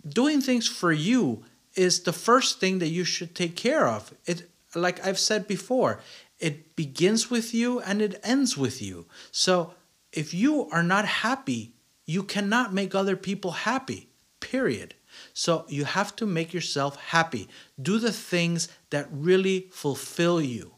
Doing 0.07 0.41
things 0.41 0.67
for 0.67 0.91
you 0.91 1.43
is 1.75 2.01
the 2.01 2.13
first 2.13 2.59
thing 2.59 2.79
that 2.79 2.89
you 2.89 3.03
should 3.03 3.35
take 3.35 3.55
care 3.55 3.87
of. 3.87 4.13
It 4.25 4.49
like 4.73 5.05
I've 5.05 5.19
said 5.19 5.47
before, 5.47 6.01
it 6.39 6.75
begins 6.75 7.29
with 7.31 7.53
you 7.53 7.79
and 7.79 8.01
it 8.01 8.19
ends 8.23 8.57
with 8.57 8.81
you. 8.81 9.05
So 9.31 9.73
if 10.15 10.33
you 10.33 10.69
are 10.69 10.83
not 10.83 11.05
happy, 11.05 11.73
you 12.05 12.23
cannot 12.23 12.73
make 12.73 12.95
other 12.95 13.15
people 13.15 13.51
happy. 13.51 14.09
Period. 14.39 14.95
So 15.33 15.65
you 15.69 15.85
have 15.85 16.15
to 16.17 16.25
make 16.25 16.53
yourself 16.53 16.97
happy. 16.97 17.47
Do 17.81 17.99
the 17.99 18.11
things 18.11 18.67
that 18.89 19.07
really 19.11 19.69
fulfill 19.71 20.41
you. 20.41 20.75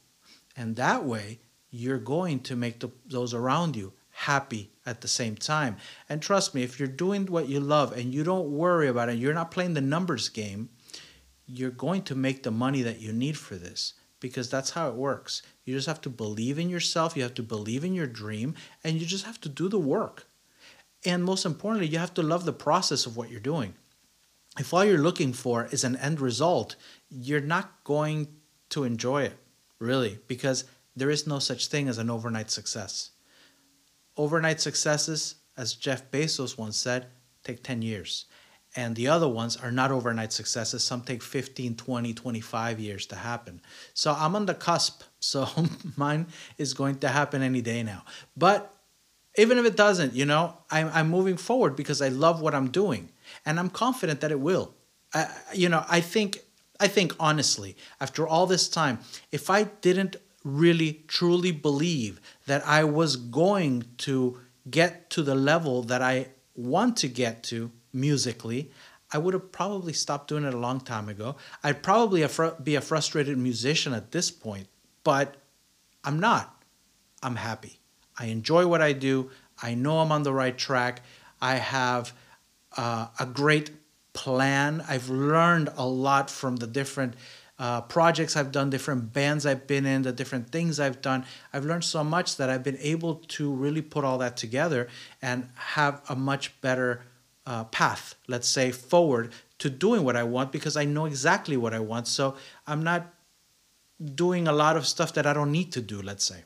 And 0.55 0.75
that 0.75 1.03
way, 1.03 1.39
you're 1.69 1.99
going 1.99 2.39
to 2.41 2.55
make 2.55 2.79
the, 2.79 2.89
those 3.05 3.33
around 3.33 3.75
you 3.75 3.93
happy 4.11 4.71
at 4.85 5.01
the 5.01 5.07
same 5.07 5.35
time. 5.35 5.77
And 6.09 6.21
trust 6.21 6.55
me, 6.55 6.63
if 6.63 6.79
you're 6.79 6.87
doing 6.87 7.27
what 7.27 7.49
you 7.49 7.59
love 7.59 7.91
and 7.95 8.13
you 8.13 8.23
don't 8.23 8.49
worry 8.49 8.87
about 8.87 9.09
it, 9.09 9.17
you're 9.17 9.33
not 9.33 9.51
playing 9.51 9.75
the 9.75 9.81
numbers 9.81 10.29
game, 10.29 10.69
you're 11.45 11.69
going 11.69 12.01
to 12.03 12.15
make 12.15 12.43
the 12.43 12.51
money 12.51 12.81
that 12.81 12.99
you 12.99 13.13
need 13.13 13.37
for 13.37 13.55
this 13.55 13.93
because 14.19 14.49
that's 14.49 14.71
how 14.71 14.89
it 14.89 14.95
works. 14.95 15.43
You 15.67 15.75
just 15.75 15.87
have 15.87 16.01
to 16.01 16.09
believe 16.09 16.57
in 16.57 16.69
yourself, 16.69 17.15
you 17.15 17.21
have 17.21 17.35
to 17.35 17.43
believe 17.43 17.83
in 17.83 17.93
your 17.93 18.07
dream, 18.07 18.55
and 18.83 18.99
you 18.99 19.05
just 19.05 19.25
have 19.25 19.39
to 19.41 19.49
do 19.49 19.69
the 19.69 19.77
work. 19.77 20.25
And 21.05 21.23
most 21.23 21.45
importantly, 21.45 21.87
you 21.87 21.99
have 21.99 22.15
to 22.15 22.23
love 22.23 22.45
the 22.45 22.53
process 22.53 23.05
of 23.05 23.15
what 23.15 23.29
you're 23.29 23.39
doing 23.39 23.75
if 24.59 24.73
all 24.73 24.83
you're 24.83 24.97
looking 24.97 25.33
for 25.33 25.67
is 25.71 25.83
an 25.83 25.95
end 25.97 26.19
result, 26.19 26.75
you're 27.09 27.39
not 27.39 27.83
going 27.83 28.27
to 28.69 28.83
enjoy 28.83 29.23
it, 29.23 29.37
really, 29.79 30.19
because 30.27 30.65
there 30.95 31.09
is 31.09 31.27
no 31.27 31.39
such 31.39 31.67
thing 31.67 31.87
as 31.87 31.97
an 31.97 32.09
overnight 32.09 32.49
success. 32.49 33.11
Overnight 34.15 34.59
successes, 34.59 35.35
as 35.55 35.73
Jeff 35.73 36.09
Bezos 36.11 36.57
once 36.57 36.77
said, 36.77 37.07
take 37.43 37.63
10 37.63 37.81
years. 37.81 38.25
And 38.77 38.95
the 38.95 39.07
other 39.07 39.27
ones 39.27 39.57
are 39.57 39.71
not 39.71 39.91
overnight 39.91 40.31
successes. 40.31 40.83
Some 40.83 41.01
take 41.01 41.23
15, 41.23 41.75
20, 41.75 42.13
25 42.13 42.79
years 42.79 43.07
to 43.07 43.15
happen. 43.15 43.59
So 43.95 44.15
I'm 44.17 44.35
on 44.35 44.45
the 44.45 44.53
cusp. 44.53 45.01
So 45.19 45.47
mine 45.97 46.27
is 46.59 46.75
going 46.75 46.99
to 46.99 47.09
happen 47.09 47.41
any 47.41 47.59
day 47.59 47.81
now. 47.81 48.03
But 48.37 48.71
even 49.35 49.57
if 49.57 49.65
it 49.65 49.75
doesn't, 49.75 50.13
you 50.13 50.25
know, 50.25 50.55
I'm, 50.69 50.91
I'm 50.93 51.09
moving 51.09 51.37
forward 51.37 51.75
because 51.75 52.03
I 52.03 52.09
love 52.09 52.39
what 52.39 52.53
I'm 52.53 52.69
doing 52.69 53.09
and 53.43 53.59
I'm 53.59 53.71
confident 53.71 54.21
that 54.21 54.31
it 54.31 54.39
will. 54.39 54.75
I, 55.15 55.27
you 55.55 55.69
know, 55.69 55.83
I 55.89 56.01
think 56.01 56.41
I 56.79 56.87
think 56.87 57.15
honestly, 57.19 57.75
after 57.99 58.27
all 58.27 58.45
this 58.45 58.69
time, 58.69 58.99
if 59.31 59.49
I 59.49 59.63
didn't 59.63 60.17
really 60.43 61.03
truly 61.07 61.51
believe 61.51 62.21
that 62.45 62.65
I 62.67 62.83
was 62.83 63.15
going 63.15 63.85
to 64.05 64.39
get 64.69 65.09
to 65.09 65.23
the 65.23 65.35
level 65.35 65.81
that 65.83 66.03
I 66.03 66.27
want 66.55 66.97
to 66.97 67.07
get 67.07 67.43
to 67.45 67.71
musically, 67.93 68.71
I 69.11 69.17
would 69.17 69.33
have 69.33 69.51
probably 69.51 69.93
stopped 69.93 70.27
doing 70.27 70.43
it 70.43 70.53
a 70.53 70.57
long 70.57 70.81
time 70.81 71.07
ago. 71.07 71.37
I'd 71.63 71.81
probably 71.81 72.25
be 72.61 72.75
a 72.75 72.81
frustrated 72.81 73.37
musician 73.37 73.93
at 73.93 74.11
this 74.11 74.29
point, 74.31 74.67
but 75.03 75.35
I'm 76.03 76.19
not. 76.19 76.61
I'm 77.23 77.37
happy. 77.37 77.79
I 78.19 78.25
enjoy 78.25 78.67
what 78.67 78.81
I 78.81 78.93
do. 78.93 79.31
I 79.61 79.75
know 79.75 79.99
I'm 79.99 80.11
on 80.11 80.23
the 80.23 80.33
right 80.33 80.57
track. 80.57 81.01
I 81.41 81.55
have 81.55 82.13
uh, 82.75 83.07
a 83.19 83.25
great 83.25 83.71
plan. 84.13 84.83
I've 84.87 85.09
learned 85.09 85.69
a 85.77 85.87
lot 85.87 86.29
from 86.29 86.57
the 86.57 86.67
different 86.67 87.15
uh, 87.59 87.81
projects 87.81 88.35
I've 88.35 88.51
done, 88.51 88.69
different 88.69 89.13
bands 89.13 89.45
I've 89.45 89.65
been 89.65 89.85
in, 89.85 90.03
the 90.03 90.11
different 90.11 90.51
things 90.51 90.79
I've 90.79 91.01
done. 91.01 91.25
I've 91.51 91.65
learned 91.65 91.83
so 91.83 92.03
much 92.03 92.37
that 92.37 92.49
I've 92.49 92.63
been 92.63 92.77
able 92.79 93.15
to 93.15 93.51
really 93.51 93.81
put 93.81 94.03
all 94.03 94.19
that 94.19 94.37
together 94.37 94.87
and 95.21 95.49
have 95.55 96.01
a 96.09 96.15
much 96.15 96.59
better 96.61 97.01
uh, 97.47 97.63
path, 97.65 98.15
let's 98.27 98.47
say, 98.47 98.71
forward 98.71 99.31
to 99.59 99.69
doing 99.69 100.03
what 100.03 100.15
I 100.15 100.23
want 100.23 100.51
because 100.51 100.77
I 100.77 100.85
know 100.85 101.05
exactly 101.05 101.57
what 101.57 101.73
I 101.73 101.79
want. 101.79 102.07
So 102.07 102.35
I'm 102.67 102.83
not 102.83 103.13
doing 104.13 104.47
a 104.47 104.51
lot 104.51 104.75
of 104.75 104.85
stuff 104.85 105.13
that 105.13 105.25
I 105.25 105.33
don't 105.33 105.51
need 105.51 105.71
to 105.71 105.81
do, 105.81 106.01
let's 106.01 106.25
say. 106.25 106.43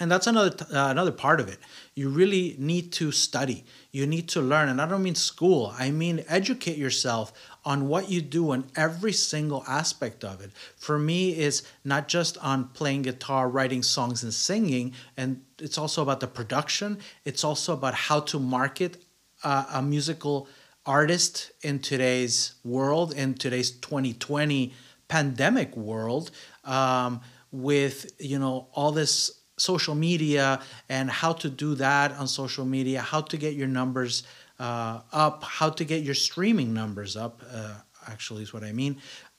And 0.00 0.10
that's 0.10 0.26
another 0.26 0.56
uh, 0.72 0.88
another 0.88 1.12
part 1.12 1.38
of 1.38 1.48
it. 1.48 1.58
You 1.94 2.08
really 2.08 2.56
need 2.58 2.92
to 2.92 3.12
study. 3.12 3.64
You 3.90 4.06
need 4.06 4.26
to 4.30 4.40
learn. 4.40 4.70
And 4.70 4.80
i 4.80 4.86
don't 4.86 5.02
mean 5.02 5.14
school. 5.14 5.74
I 5.78 5.90
mean 5.90 6.24
educate 6.28 6.78
yourself 6.78 7.30
on 7.64 7.88
what 7.88 8.08
you 8.08 8.22
do 8.22 8.52
in 8.52 8.64
every 8.74 9.12
single 9.12 9.64
aspect 9.68 10.24
of 10.24 10.40
it. 10.40 10.50
For 10.76 10.98
me 10.98 11.36
is 11.38 11.62
not 11.84 12.08
just 12.08 12.38
on 12.38 12.68
playing 12.68 13.02
guitar 13.02 13.50
writing 13.50 13.82
songs 13.82 14.22
and 14.22 14.32
singing. 14.32 14.94
And 15.18 15.42
it's 15.58 15.76
also 15.76 16.00
about 16.00 16.20
the 16.20 16.26
production. 16.26 16.98
It's 17.26 17.44
also 17.44 17.74
about 17.74 17.94
how 17.94 18.20
to 18.20 18.38
market 18.38 18.96
uh, 19.44 19.64
a 19.74 19.82
musical 19.82 20.48
artist 20.84 21.52
in 21.62 21.78
today's 21.78 22.54
world 22.64 23.14
in 23.14 23.34
today's 23.34 23.70
2020 23.70 24.72
pandemic 25.06 25.76
world 25.76 26.30
um, 26.64 27.20
with 27.52 28.12
you 28.18 28.38
know 28.38 28.66
all 28.72 28.90
this 28.90 29.42
social 29.62 29.94
media 29.94 30.60
and 30.88 31.10
how 31.10 31.32
to 31.32 31.48
do 31.48 31.74
that 31.76 32.12
on 32.12 32.26
social 32.26 32.64
media, 32.64 33.00
how 33.00 33.20
to 33.20 33.36
get 33.36 33.54
your 33.54 33.68
numbers 33.68 34.24
uh, 34.58 35.00
up, 35.12 35.44
how 35.44 35.70
to 35.70 35.84
get 35.84 36.02
your 36.02 36.14
streaming 36.14 36.74
numbers 36.74 37.16
up, 37.16 37.42
uh, 37.52 37.74
actually, 38.08 38.42
is 38.42 38.52
what 38.52 38.64
I 38.64 38.72
mean. 38.72 38.96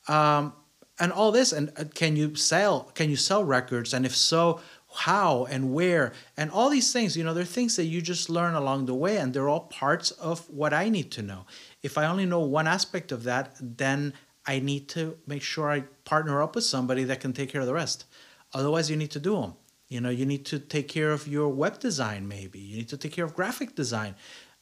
Um, 0.07 0.53
and 0.99 1.11
all 1.11 1.31
this, 1.31 1.51
and 1.51 1.71
uh, 1.77 1.85
can 1.93 2.15
you 2.15 2.35
sell? 2.35 2.91
Can 2.93 3.09
you 3.09 3.15
sell 3.15 3.43
records? 3.43 3.93
And 3.93 4.05
if 4.05 4.15
so, 4.15 4.59
how 4.95 5.45
and 5.45 5.73
where? 5.73 6.13
And 6.37 6.51
all 6.51 6.69
these 6.69 6.93
things, 6.93 7.17
you 7.17 7.23
know, 7.23 7.33
they're 7.33 7.43
things 7.43 7.75
that 7.75 7.85
you 7.85 8.01
just 8.01 8.29
learn 8.29 8.55
along 8.55 8.85
the 8.85 8.93
way, 8.93 9.17
and 9.17 9.33
they're 9.33 9.49
all 9.49 9.61
parts 9.61 10.11
of 10.11 10.49
what 10.49 10.73
I 10.73 10.89
need 10.89 11.11
to 11.13 11.21
know. 11.21 11.45
If 11.81 11.97
I 11.97 12.05
only 12.05 12.25
know 12.25 12.39
one 12.39 12.67
aspect 12.67 13.11
of 13.11 13.23
that, 13.23 13.55
then 13.59 14.13
I 14.45 14.59
need 14.59 14.89
to 14.89 15.17
make 15.25 15.41
sure 15.41 15.69
I 15.69 15.81
partner 16.05 16.41
up 16.41 16.55
with 16.55 16.63
somebody 16.63 17.03
that 17.05 17.19
can 17.19 17.33
take 17.33 17.49
care 17.49 17.61
of 17.61 17.67
the 17.67 17.73
rest. 17.73 18.05
Otherwise, 18.53 18.89
you 18.89 18.95
need 18.95 19.11
to 19.11 19.19
do 19.19 19.39
them. 19.39 19.53
You 19.87 20.01
know, 20.01 20.09
you 20.09 20.25
need 20.25 20.45
to 20.47 20.59
take 20.59 20.87
care 20.87 21.11
of 21.11 21.27
your 21.27 21.49
web 21.49 21.79
design, 21.79 22.27
maybe. 22.27 22.59
You 22.59 22.77
need 22.77 22.89
to 22.89 22.97
take 22.97 23.13
care 23.13 23.25
of 23.25 23.35
graphic 23.35 23.75
design. 23.75 24.15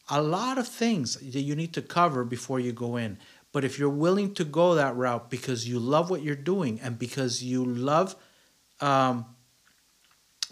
A 0.09 0.21
lot 0.21 0.57
of 0.57 0.67
things 0.67 1.15
that 1.15 1.41
you 1.41 1.55
need 1.55 1.73
to 1.73 1.81
cover 1.81 2.23
before 2.25 2.59
you 2.59 2.73
go 2.73 2.97
in. 2.97 3.17
But 3.51 3.63
if 3.63 3.77
you're 3.77 3.89
willing 3.89 4.33
to 4.35 4.43
go 4.43 4.75
that 4.75 4.95
route 4.95 5.29
because 5.29 5.67
you 5.67 5.79
love 5.79 6.09
what 6.09 6.21
you're 6.21 6.35
doing 6.35 6.79
and 6.81 6.97
because 6.97 7.43
you 7.43 7.65
love 7.65 8.15
um, 8.79 9.25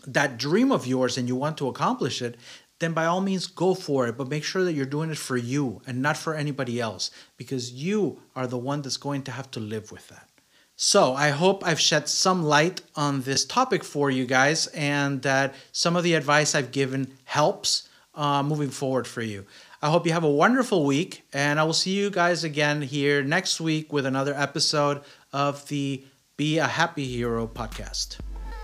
that 0.08 0.38
dream 0.38 0.72
of 0.72 0.88
yours 0.88 1.18
and 1.18 1.28
you 1.28 1.36
want 1.36 1.58
to 1.58 1.68
accomplish 1.68 2.22
it, 2.22 2.38
then 2.80 2.94
by 2.94 3.06
all 3.06 3.22
means 3.22 3.48
go 3.48 3.74
for 3.74 4.08
it. 4.08 4.18
But 4.18 4.30
make 4.30 4.44
sure 4.44 4.64
that 4.64 4.74
you're 4.74 4.86
doing 4.86 5.10
it 5.10 5.18
for 5.18 5.38
you 5.38 5.82
and 5.86 6.02
not 6.02 6.18
for 6.18 6.34
anybody 6.34 6.80
else 6.80 7.12
because 7.38 7.72
you 7.74 8.22
are 8.36 8.48
the 8.48 8.58
one 8.58 8.82
that's 8.82 8.98
going 8.98 9.24
to 9.24 9.32
have 9.32 9.52
to 9.52 9.60
live 9.60 9.92
with 9.92 10.08
that. 10.10 10.28
So 10.76 11.14
I 11.14 11.30
hope 11.30 11.62
I've 11.66 11.80
shed 11.80 12.08
some 12.08 12.44
light 12.44 12.82
on 12.96 13.22
this 13.24 13.44
topic 13.44 13.84
for 13.84 14.10
you 14.10 14.26
guys 14.26 14.68
and 14.68 15.22
that 15.24 15.54
some 15.74 15.98
of 15.98 16.04
the 16.04 16.14
advice 16.14 16.56
I've 16.56 16.72
given 16.72 17.18
helps 17.26 17.90
uh, 18.16 18.44
moving 18.44 18.70
forward 18.70 19.06
for 19.06 19.22
you. 19.22 19.46
I 19.82 19.90
hope 19.90 20.06
you 20.06 20.12
have 20.14 20.26
a 20.26 20.30
wonderful 20.30 20.86
week, 20.86 21.24
and 21.32 21.60
I 21.60 21.64
will 21.64 21.74
see 21.74 21.92
you 21.92 22.10
guys 22.10 22.44
again 22.44 22.82
here 22.82 23.24
next 23.24 23.62
week 23.62 23.94
with 23.94 24.06
another 24.06 24.34
episode 24.34 25.02
of 25.32 25.66
the 25.70 26.04
Be 26.36 26.58
a 26.58 26.68
Happy 26.68 27.06
Hero 27.06 27.48
podcast. 27.48 28.18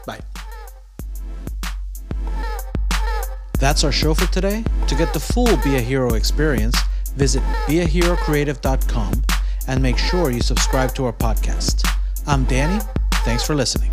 Bye. 0.05 0.19
That's 3.65 3.83
our 3.83 3.91
show 3.91 4.13
for 4.13 4.27
today. 4.27 4.63
To 4.85 4.93
get 4.93 5.11
the 5.11 5.19
full 5.19 5.57
Be 5.63 5.77
a 5.77 5.81
Hero 5.81 6.13
experience, 6.13 6.75
visit 7.15 7.41
beaherocreative.com 7.65 9.23
and 9.67 9.81
make 9.81 9.97
sure 9.97 10.29
you 10.29 10.41
subscribe 10.41 10.93
to 10.93 11.05
our 11.05 11.13
podcast. 11.13 11.83
I'm 12.27 12.43
Danny. 12.43 12.79
Thanks 13.23 13.43
for 13.43 13.55
listening. 13.55 13.89